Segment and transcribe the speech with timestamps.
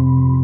[0.00, 0.39] Mm-hmm.